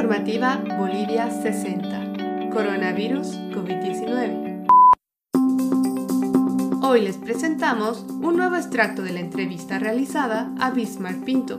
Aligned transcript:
informativa 0.00 0.64
Bolivia 0.78 1.30
60. 1.30 2.48
Coronavirus 2.50 3.34
COVID-19. 3.52 4.66
Hoy 6.82 7.02
les 7.02 7.18
presentamos 7.18 8.06
un 8.08 8.38
nuevo 8.38 8.56
extracto 8.56 9.02
de 9.02 9.12
la 9.12 9.20
entrevista 9.20 9.78
realizada 9.78 10.54
a 10.58 10.70
Bismarck 10.70 11.22
Pinto, 11.24 11.58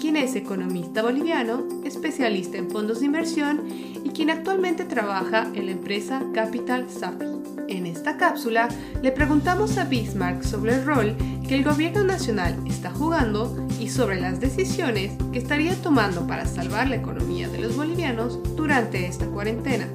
quien 0.00 0.16
es 0.16 0.34
economista 0.34 1.00
boliviano, 1.02 1.62
especialista 1.84 2.58
en 2.58 2.70
fondos 2.70 2.98
de 2.98 3.06
inversión 3.06 3.68
y 3.68 4.10
quien 4.10 4.30
actualmente 4.30 4.84
trabaja 4.84 5.46
en 5.54 5.66
la 5.66 5.72
empresa 5.72 6.24
Capital 6.34 6.90
Sapi. 6.90 7.26
En 7.68 7.86
esta 7.86 8.16
cápsula 8.16 8.66
le 9.00 9.12
preguntamos 9.12 9.78
a 9.78 9.84
Bismarck 9.84 10.42
sobre 10.42 10.74
el 10.74 10.84
rol 10.84 11.16
que 11.46 11.54
el 11.54 11.62
gobierno 11.62 12.02
nacional 12.02 12.56
está 12.66 12.90
jugando 12.90 13.65
y 13.80 13.88
sobre 13.88 14.20
las 14.20 14.40
decisiones 14.40 15.12
que 15.32 15.38
estaría 15.38 15.74
tomando 15.76 16.26
para 16.26 16.46
salvar 16.46 16.88
la 16.88 16.96
economía 16.96 17.48
de 17.48 17.58
los 17.58 17.76
bolivianos 17.76 18.38
durante 18.56 19.06
esta 19.06 19.26
cuarentena. 19.26 19.88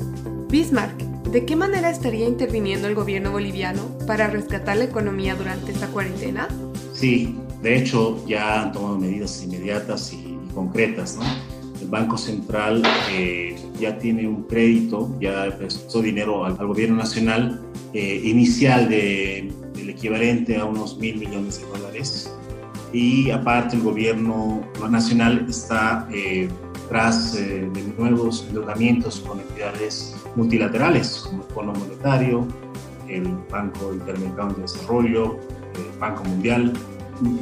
Bismarck, 0.49 0.97
¿de 1.31 1.45
qué 1.45 1.55
manera 1.55 1.89
estaría 1.89 2.27
interviniendo 2.27 2.87
el 2.87 2.95
gobierno 2.95 3.31
boliviano 3.31 3.81
para 4.05 4.27
rescatar 4.27 4.77
la 4.77 4.85
economía 4.85 5.35
durante 5.35 5.71
esta 5.71 5.87
cuarentena? 5.87 6.47
Sí, 6.93 7.35
de 7.61 7.77
hecho 7.77 8.23
ya 8.27 8.63
han 8.63 8.71
tomado 8.71 8.97
medidas 8.97 9.43
inmediatas 9.43 10.13
y, 10.13 10.37
concretas. 10.53 11.17
El 11.81 11.87
Banco 11.87 12.17
Central 12.17 12.83
eh, 13.09 13.55
ya 13.79 13.97
tiene 13.97 14.27
un 14.27 14.43
crédito, 14.43 15.15
ya 15.21 15.55
prestó 15.57 16.01
dinero 16.01 16.43
al, 16.43 16.55
gobierno 16.57 16.97
nacional 16.97 17.61
eh, 17.93 18.21
inicial 18.25 18.89
de, 18.89 19.51
del 19.73 19.89
equivalente 19.89 20.57
a 20.57 20.65
unos 20.65 20.97
mil 20.97 21.17
millones 21.17 21.61
de 21.61 21.67
dólares 21.67 22.29
y 22.93 23.31
aparte 23.31 23.75
el 23.75 23.83
gobierno 23.83 24.61
nacional 24.89 25.45
está 25.49 26.07
eh, 26.11 26.49
tras 26.89 27.35
eh, 27.35 27.69
de 27.73 27.93
nuevos 27.97 28.45
endeudamientos 28.47 29.21
con 29.21 29.39
entidades 29.39 30.15
multilaterales 30.35 31.23
como 31.25 31.43
el 31.43 31.49
Fondo 31.53 31.73
Monetario, 31.73 32.47
el 33.07 33.37
Banco 33.49 33.93
Interamericano 33.93 34.53
de 34.53 34.61
Desarrollo, 34.63 35.39
el 35.75 35.99
Banco 35.99 36.23
Mundial, 36.25 36.73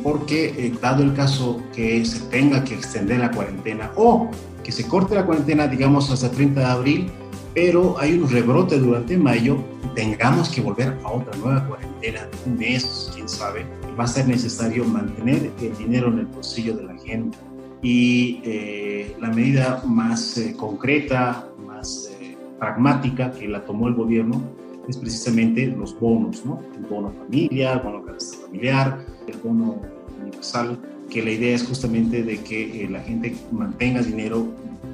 porque 0.03 0.53
eh, 0.57 0.73
dado 0.81 1.03
el 1.03 1.13
caso 1.13 1.61
que 1.73 2.03
se 2.05 2.19
tenga 2.27 2.63
que 2.63 2.75
extender 2.75 3.19
la 3.19 3.31
cuarentena 3.31 3.91
o 3.95 4.29
que 4.63 4.71
se 4.71 4.87
corte 4.87 5.15
la 5.15 5.25
cuarentena, 5.25 5.67
digamos, 5.67 6.11
hasta 6.11 6.29
30 6.29 6.59
de 6.59 6.65
abril, 6.65 7.11
pero 7.55 7.97
hay 7.97 8.13
un 8.13 8.29
rebrote 8.29 8.77
durante 8.77 9.17
mayo, 9.17 9.57
tengamos 9.95 10.49
que 10.49 10.61
volver 10.61 10.95
a 11.03 11.11
otra 11.11 11.35
nueva 11.37 11.65
cuarentena, 11.65 12.27
un 12.45 12.57
mes, 12.57 13.09
quién 13.15 13.27
sabe, 13.27 13.65
va 13.99 14.05
a 14.05 14.07
ser 14.07 14.27
necesario 14.27 14.85
mantener 14.85 15.51
el 15.61 15.77
dinero 15.77 16.07
en 16.07 16.19
el 16.19 16.25
bolsillo 16.27 16.75
de 16.77 16.83
la 16.83 16.97
gente. 16.99 17.37
Y 17.81 18.39
eh, 18.43 19.15
la 19.19 19.29
medida 19.29 19.83
más 19.85 20.37
eh, 20.37 20.55
concreta, 20.57 21.49
más 21.65 22.09
eh, 22.21 22.37
pragmática 22.57 23.31
que 23.31 23.47
la 23.47 23.65
tomó 23.65 23.89
el 23.89 23.95
gobierno 23.95 24.41
es 24.87 24.97
precisamente 24.97 25.67
los 25.67 25.99
bonos, 25.99 26.45
¿no? 26.45 26.61
El 26.75 26.85
bono 26.85 27.11
familiar, 27.11 27.77
el 27.77 27.83
bono 27.83 28.03
familiar, 28.45 29.05
el 29.27 29.37
bono 29.37 29.81
universal, 30.21 30.79
que 31.09 31.21
la 31.21 31.31
idea 31.31 31.55
es 31.55 31.63
justamente 31.63 32.23
de 32.23 32.37
que 32.37 32.87
la 32.89 33.01
gente 33.01 33.35
mantenga 33.51 34.01
dinero 34.01 34.47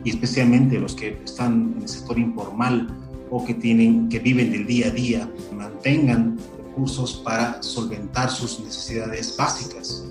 y 0.03 0.09
especialmente 0.09 0.79
los 0.79 0.95
que 0.95 1.17
están 1.23 1.73
en 1.75 1.83
el 1.83 1.87
sector 1.87 2.17
informal 2.19 2.87
o 3.29 3.43
que 3.45 3.53
tienen 3.53 4.09
que 4.09 4.19
viven 4.19 4.51
del 4.51 4.65
día 4.65 4.87
a 4.87 4.91
día 4.91 5.29
mantengan 5.55 6.37
recursos 6.75 7.13
para 7.13 7.63
solventar 7.63 8.29
sus 8.29 8.59
necesidades 8.59 9.35
básicas, 9.37 10.03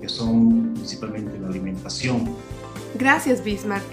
que 0.00 0.08
son 0.08 0.74
principalmente 0.74 1.38
la 1.38 1.48
alimentación. 1.48 2.28
Gracias, 2.98 3.42
Bismarck. 3.42 3.84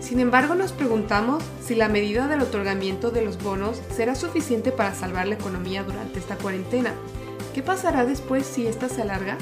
Sin 0.00 0.20
embargo, 0.20 0.54
nos 0.54 0.72
preguntamos 0.72 1.42
si 1.62 1.74
la 1.74 1.88
medida 1.88 2.28
del 2.28 2.40
otorgamiento 2.40 3.10
de 3.10 3.22
los 3.22 3.42
bonos 3.42 3.78
será 3.94 4.14
suficiente 4.14 4.72
para 4.72 4.94
salvar 4.94 5.26
la 5.26 5.34
economía 5.34 5.82
durante 5.82 6.18
esta 6.18 6.36
cuarentena. 6.36 6.94
¿Qué 7.54 7.62
pasará 7.62 8.06
después 8.06 8.46
si 8.46 8.66
esta 8.66 8.88
se 8.88 9.02
alarga? 9.02 9.36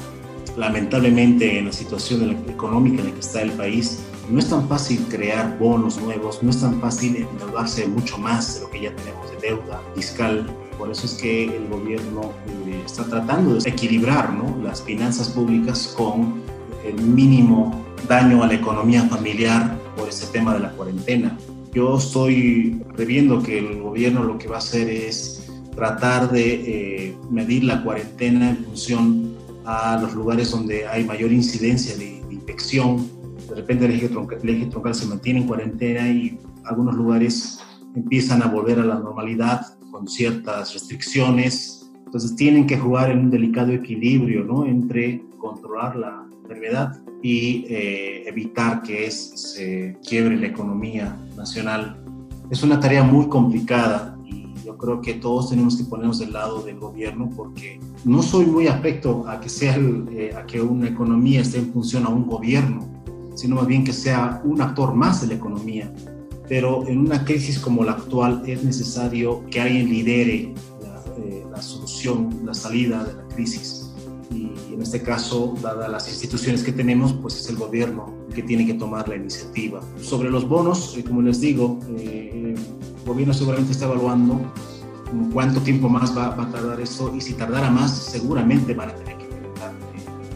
Lamentablemente, 0.56 1.58
en 1.58 1.66
la 1.66 1.72
situación 1.72 2.30
económica 2.48 3.00
en 3.00 3.08
la 3.08 3.14
que 3.14 3.20
está 3.20 3.42
el 3.42 3.52
país, 3.52 4.00
no 4.30 4.38
es 4.38 4.48
tan 4.48 4.68
fácil 4.68 5.04
crear 5.08 5.58
bonos 5.58 6.00
nuevos, 6.00 6.42
no 6.42 6.50
es 6.50 6.60
tan 6.60 6.80
fácil 6.80 7.16
endeudarse 7.16 7.86
mucho 7.86 8.18
más 8.18 8.54
de 8.54 8.60
lo 8.62 8.70
que 8.70 8.82
ya 8.82 8.96
tenemos 8.96 9.30
de 9.30 9.48
deuda 9.48 9.82
fiscal. 9.94 10.46
Por 10.78 10.90
eso 10.90 11.06
es 11.06 11.14
que 11.14 11.44
el 11.44 11.68
gobierno 11.68 12.32
eh, 12.66 12.82
está 12.84 13.04
tratando 13.04 13.56
de 13.56 13.68
equilibrar 13.68 14.32
¿no? 14.32 14.56
las 14.62 14.82
finanzas 14.82 15.28
públicas 15.28 15.94
con 15.96 16.42
el 16.84 16.94
mínimo 17.00 17.84
daño 18.08 18.42
a 18.42 18.46
la 18.46 18.54
economía 18.54 19.02
familiar 19.08 19.78
por 19.96 20.08
ese 20.08 20.26
tema 20.26 20.54
de 20.54 20.60
la 20.60 20.70
cuarentena. 20.72 21.38
Yo 21.72 21.98
estoy 21.98 22.82
previendo 22.94 23.42
que 23.42 23.58
el 23.58 23.80
gobierno 23.80 24.22
lo 24.22 24.38
que 24.38 24.48
va 24.48 24.56
a 24.56 24.58
hacer 24.58 24.88
es 24.88 25.42
tratar 25.74 26.30
de 26.30 27.08
eh, 27.08 27.16
medir 27.30 27.64
la 27.64 27.82
cuarentena 27.82 28.50
en 28.50 28.64
función 28.64 29.34
a 29.64 29.98
los 30.00 30.14
lugares 30.14 30.50
donde 30.50 30.86
hay 30.86 31.04
mayor 31.04 31.32
incidencia 31.32 31.96
de, 31.96 32.22
de 32.28 32.34
infección 32.34 33.08
de 33.54 33.60
repente 33.60 33.84
el 33.86 33.92
eje, 33.92 34.66
troncal, 34.66 34.94
se 34.94 35.06
mantiene 35.06 35.40
en 35.40 35.46
cuarentena 35.46 36.08
y 36.08 36.38
algunos 36.64 36.96
lugares 36.96 37.60
empiezan 37.94 38.42
a 38.42 38.46
volver 38.46 38.80
a 38.80 38.84
la 38.84 38.98
normalidad 38.98 39.78
con 39.92 40.08
ciertas 40.08 40.74
restricciones. 40.74 41.88
Entonces 42.04 42.34
tienen 42.34 42.66
que 42.66 42.76
jugar 42.76 43.10
en 43.10 43.18
un 43.20 43.30
delicado 43.30 43.70
equilibrio 43.70 44.44
¿no? 44.44 44.66
entre 44.66 45.22
controlar 45.38 45.94
la 45.94 46.26
enfermedad 46.42 47.00
y 47.22 47.64
eh, 47.68 48.28
evitar 48.28 48.82
que 48.82 49.08
se 49.10 49.96
quiebre 50.06 50.36
la 50.36 50.48
economía 50.48 51.16
nacional. 51.36 52.02
Es 52.50 52.62
una 52.64 52.80
tarea 52.80 53.04
muy 53.04 53.28
complicada 53.28 54.18
y 54.24 54.52
yo 54.64 54.76
creo 54.76 55.00
que 55.00 55.14
todos 55.14 55.50
tenemos 55.50 55.76
que 55.76 55.84
ponernos 55.84 56.18
del 56.18 56.32
lado 56.32 56.62
del 56.62 56.78
gobierno 56.78 57.30
porque 57.36 57.78
no 58.04 58.20
soy 58.20 58.46
muy 58.46 58.66
afecto 58.66 59.24
a 59.28 59.40
que, 59.40 59.48
sea 59.48 59.76
eh, 59.76 60.34
a 60.36 60.44
que 60.44 60.60
una 60.60 60.88
economía 60.88 61.40
esté 61.40 61.58
en 61.58 61.72
función 61.72 62.04
a 62.04 62.08
un 62.08 62.26
gobierno 62.26 62.93
sino 63.34 63.56
más 63.56 63.66
bien 63.66 63.84
que 63.84 63.92
sea 63.92 64.40
un 64.44 64.60
actor 64.60 64.94
más 64.94 65.20
de 65.20 65.28
la 65.28 65.34
economía. 65.34 65.92
Pero 66.48 66.86
en 66.86 66.98
una 66.98 67.24
crisis 67.24 67.58
como 67.58 67.84
la 67.84 67.92
actual 67.92 68.42
es 68.46 68.62
necesario 68.62 69.44
que 69.50 69.60
alguien 69.60 69.88
lidere 69.88 70.54
la, 70.82 71.02
eh, 71.16 71.44
la 71.50 71.62
solución, 71.62 72.40
la 72.44 72.54
salida 72.54 73.04
de 73.04 73.14
la 73.14 73.28
crisis. 73.28 73.90
Y 74.30 74.74
en 74.74 74.82
este 74.82 75.02
caso, 75.02 75.54
dadas 75.62 75.90
las 75.90 76.08
instituciones 76.08 76.62
que 76.62 76.72
tenemos, 76.72 77.12
pues 77.14 77.38
es 77.40 77.48
el 77.48 77.56
gobierno 77.56 78.12
que 78.34 78.42
tiene 78.42 78.66
que 78.66 78.74
tomar 78.74 79.08
la 79.08 79.16
iniciativa. 79.16 79.80
Sobre 80.00 80.30
los 80.30 80.46
bonos, 80.46 80.96
eh, 80.98 81.04
como 81.04 81.22
les 81.22 81.40
digo, 81.40 81.78
eh, 81.98 82.54
el 82.54 83.06
gobierno 83.06 83.32
seguramente 83.32 83.72
está 83.72 83.86
evaluando 83.86 84.40
cuánto 85.32 85.60
tiempo 85.60 85.88
más 85.88 86.16
va, 86.16 86.30
va, 86.30 86.44
a 86.44 86.50
tardar 86.50 86.80
esto 86.80 87.14
y 87.14 87.20
si 87.20 87.34
tardara 87.34 87.70
más, 87.70 87.96
seguramente 87.96 88.74
van 88.74 88.90
a 88.90 88.94
tener 88.94 89.16
que 89.16 89.24
implementar 89.24 89.72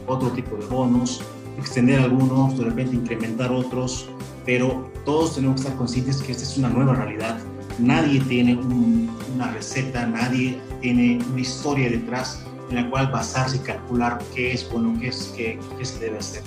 otro 0.06 0.30
tipo 0.30 0.56
de 0.56 0.66
bonos, 0.66 1.20
extender 1.58 2.00
algunos, 2.00 2.56
de 2.56 2.64
repente 2.64 2.96
incrementar 2.96 3.50
otros, 3.50 4.08
pero 4.44 4.90
todos 5.04 5.34
tenemos 5.34 5.56
que 5.56 5.62
estar 5.62 5.76
conscientes 5.76 6.22
que 6.22 6.32
esta 6.32 6.44
es 6.44 6.56
una 6.56 6.68
nueva 6.68 6.94
realidad. 6.94 7.38
Nadie 7.78 8.20
tiene 8.20 8.56
una 8.56 9.50
receta, 9.52 10.06
nadie 10.06 10.58
tiene 10.80 11.18
una 11.30 11.40
historia 11.40 11.90
detrás 11.90 12.42
en 12.70 12.76
la 12.76 12.90
cual 12.90 13.10
basarse 13.10 13.56
y 13.56 13.60
calcular 13.60 14.18
qué 14.34 14.52
es 14.52 14.70
bueno, 14.70 14.98
qué, 15.00 15.08
es, 15.08 15.32
qué, 15.36 15.58
qué 15.78 15.84
se 15.84 15.98
debe 15.98 16.18
hacer. 16.18 16.42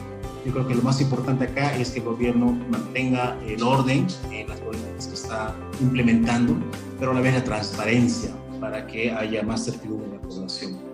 Yo 0.46 0.52
creo 0.52 0.68
que 0.68 0.76
lo 0.76 0.82
más 0.82 1.00
importante 1.00 1.46
acá 1.46 1.76
es 1.78 1.92
que 1.92 2.00
el 2.00 2.06
gobierno 2.06 2.58
mantenga 2.70 3.38
el 3.48 3.62
orden 3.62 4.08
en 4.32 4.50
las 4.50 4.60
políticas 4.60 5.08
que 5.08 5.14
está 5.14 5.56
implementando, 5.80 6.56
pero 7.00 7.12
a 7.12 7.14
la 7.16 7.22
vez 7.22 7.36
la 7.36 7.44
transparencia 7.44 8.32
para 8.60 8.86
que 8.88 9.12
haya 9.12 9.44
más 9.44 9.66
certidumbre 9.66 10.08
en 10.08 10.14
la 10.14 10.22
población. 10.22 10.91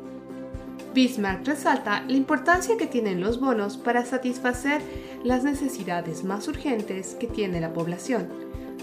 Bismarck 0.98 1.46
resalta 1.46 2.04
la 2.08 2.18
importancia 2.18 2.76
que 2.76 2.88
tienen 2.88 3.22
los 3.22 3.40
bonos 3.40 3.78
para 3.78 4.04
satisfacer 4.04 4.82
las 5.24 5.44
necesidades 5.44 6.24
más 6.24 6.48
urgentes 6.48 7.16
que 7.20 7.28
tiene 7.28 7.62
la 7.62 7.72
población. 7.72 8.28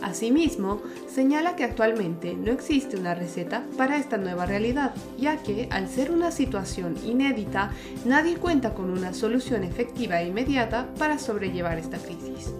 Asimismo, 0.00 0.80
señala 1.12 1.56
que 1.56 1.64
actualmente 1.64 2.34
no 2.34 2.52
existe 2.52 2.96
una 2.96 3.16
receta 3.16 3.64
para 3.76 3.96
esta 3.96 4.16
nueva 4.16 4.46
realidad, 4.46 4.94
ya 5.18 5.42
que 5.42 5.66
al 5.72 5.88
ser 5.88 6.12
una 6.12 6.30
situación 6.30 6.94
inédita, 7.04 7.72
nadie 8.04 8.36
cuenta 8.36 8.74
con 8.74 8.90
una 8.90 9.12
solución 9.12 9.64
efectiva 9.64 10.22
e 10.22 10.28
inmediata 10.28 10.94
para 10.96 11.18
sobrellevar 11.18 11.78
esta 11.78 11.98
crisis. 11.98 12.54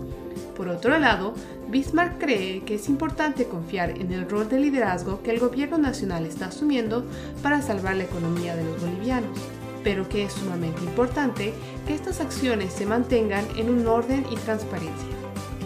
Por 0.56 0.68
otro 0.68 0.98
lado, 0.98 1.34
Bismarck 1.68 2.18
cree 2.18 2.62
que 2.62 2.76
es 2.76 2.88
importante 2.88 3.46
confiar 3.46 3.90
en 3.90 4.12
el 4.12 4.28
rol 4.28 4.48
de 4.48 4.60
liderazgo 4.60 5.20
que 5.22 5.32
el 5.32 5.40
gobierno 5.40 5.78
nacional 5.78 6.26
está 6.26 6.46
asumiendo 6.46 7.04
para 7.42 7.60
salvar 7.60 7.96
la 7.96 8.04
economía 8.04 8.54
de 8.54 8.64
los 8.64 8.80
bolivianos, 8.80 9.36
pero 9.82 10.08
que 10.08 10.24
es 10.24 10.32
sumamente 10.32 10.82
importante 10.84 11.52
que 11.86 11.94
estas 11.94 12.20
acciones 12.20 12.72
se 12.72 12.86
mantengan 12.86 13.44
en 13.56 13.68
un 13.68 13.86
orden 13.88 14.24
y 14.30 14.36
transparencia. 14.36 15.08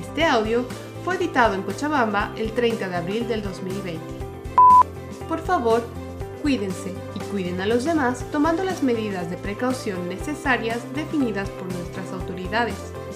Este 0.01 0.25
audio 0.25 0.65
fue 1.05 1.17
editado 1.17 1.55
en 1.55 1.63
Cochabamba 1.63 2.33
el 2.37 2.53
30 2.53 2.89
de 2.89 2.97
abril 2.97 3.29
del 3.29 3.43
2020. 3.43 4.01
Por 5.29 5.41
favor, 5.41 5.83
cuídense 6.41 6.95
y 7.15 7.19
cuiden 7.31 7.61
a 7.61 7.67
los 7.67 7.85
demás 7.85 8.25
tomando 8.33 8.65
las 8.65 8.83
medidas 8.83 9.31
de 9.31 9.37
precaución 9.37 10.09
necesarias 10.09 10.79
definidas 10.95 11.49
por 11.51 11.71
nuestras 11.73 12.11
autoridades. 12.13 12.88